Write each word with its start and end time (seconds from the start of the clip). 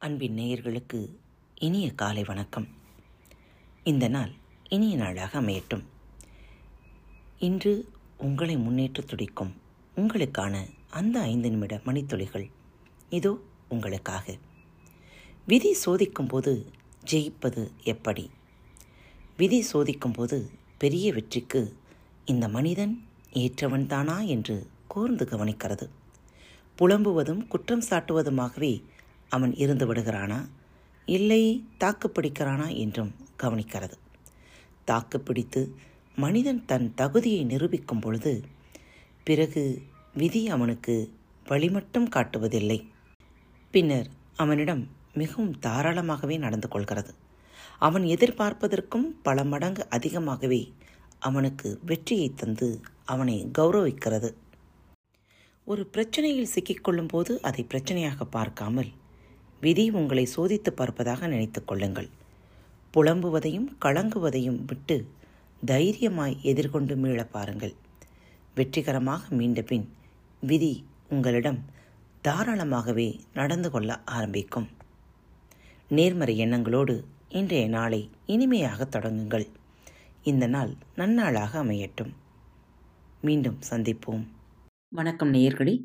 அன்பின் 0.00 0.36
நேயர்களுக்கு 0.36 1.16
இனிய 1.58 1.92
காலை 1.94 2.24
வணக்கம். 2.24 2.68
இந்த 3.84 4.08
நாள் 4.08 4.30
இனிய 4.68 4.96
நாளாக 4.96 5.40
அமையட்டும். 5.40 5.82
இன்று 7.38 7.88
உங்களை 8.18 8.56
முன்னேற்ற 8.56 9.02
துடிக்கும் 9.02 9.54
உங்களுக்கான 9.96 10.70
அந்த 10.90 11.20
ஐந்து 11.20 11.50
நிமிட 11.50 11.76
மணித்துளிகள் 11.76 12.50
இதோ 13.10 13.38
உங்களுக்காக. 13.68 14.36
விதி 15.46 15.76
சோதிக்கும் 15.86 16.28
போது 16.28 16.72
ஜெயிப்பது 17.10 17.68
எப்படி? 17.82 18.30
விதி 19.36 19.66
சோதிக்கும் 19.72 20.12
போது 20.12 20.50
பெரிய 20.78 21.12
வெற்றிக்கு 21.12 21.76
இந்த 22.24 22.48
மனிதன் 22.48 23.06
ஏற்றவன்தானா 23.32 24.26
என்று 24.26 24.66
கூர்ந்து 24.88 25.24
கவனிக்கிறது. 25.24 25.88
புலம்புவதும் 26.78 27.46
குற்றம் 27.46 27.82
சாட்டுவதுமாகவே 27.90 28.82
அவன் 29.28 29.54
இருந்து 29.54 29.94
விடுகிறானா? 29.94 30.40
இல்லை 31.08 31.42
தாக்கு 31.78 32.08
பிடிக்கிறானா 32.08 32.76
என்றும் 32.76 33.12
கவனிக்கிறது. 33.42 33.96
தாக்கு 34.84 35.20
பிடித்து 35.20 35.76
மனிதன் 36.16 36.64
தன் 36.64 36.94
தகுதியை 36.94 37.44
நிரூபிக்கும் 37.44 38.00
பொழுது 38.00 38.32
பிறகு 39.24 39.82
விதி 40.14 40.48
அவனுக்கு 40.48 40.94
வழிமட்டும் 41.46 42.08
காட்டுவதில்லை. 42.16 42.78
பின்னர் 43.74 44.08
அவனிடம் 44.36 44.82
மிகவும் 45.14 45.54
தாராளமாகவே 45.66 46.38
நடந்து 46.38 46.68
கொள்கிறது. 46.68 47.14
அவன் 47.78 48.02
எதிர்பார்ப்பதற்கும் 48.02 49.06
பல 49.22 49.44
மடங்கு 49.44 49.88
அதிகமாகவே 49.88 50.72
அவனுக்கு 51.18 51.78
வெற்றியை 51.86 52.28
தந்து 52.34 52.80
அவனை 53.04 53.36
கௌரவிக்கிறது. 53.58 54.30
ஒரு 55.66 55.82
பிரச்சனையில் 55.92 56.52
சிக்கிக்கொள்ளும் 56.54 57.08
போது 57.08 57.42
அதை 57.42 57.66
பிரச்சனையாக 57.74 58.24
பார்க்காமல் 58.30 58.90
விதி 59.60 59.90
உங்களை 59.90 60.28
சோதித்து 60.36 60.68
பார்ப்பதாக 60.76 61.26
நினைத்து 61.26 61.64
கொள்ளுங்கள். 61.64 62.08
புலம்புவதையும் 62.94 63.68
கலங்குவதையும் 63.84 64.64
விட்டு 64.66 65.08
தைரியமாய் 65.64 66.36
எதிர்கொண்டு 66.42 66.96
மீள 66.96 67.24
பாருங்கள். 67.24 67.74
வெற்றிகரமாக 68.54 69.34
மீண்ட 69.34 69.62
பின் 69.62 69.92
விதி 70.40 70.84
உங்களிடம் 71.08 71.64
தாராளமாகவே 72.24 73.20
நடந்து 73.34 73.70
கொள்ள 73.70 74.00
ஆரம்பிக்கும். 74.04 74.68
நேர்மறை 75.88 76.40
எண்ணங்களோடு 76.40 77.04
இன்றைய 77.28 77.68
நாளை 77.68 78.10
இனிமையாக 78.26 78.84
தொடங்குங்கள். 78.84 79.46
இந்த 80.22 80.46
நாள் 80.46 80.74
நன்னாளாக 80.96 81.58
அமையட்டும். 81.64 82.12
மீண்டும் 83.20 83.58
சந்திப்போம். 83.70 84.26
வணக்கம் 84.88 85.34
நேயர்களே. 85.34 85.84